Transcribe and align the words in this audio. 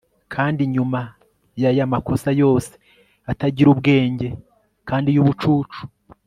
kandi 0.33 0.59
inyuma 0.67 1.01
yaya 1.61 1.85
makosa 1.93 2.29
yose 2.41 2.71
atagira 3.31 3.67
ubwenge 3.73 4.27
kandi 4.89 5.09
yubucucu 5.15 5.81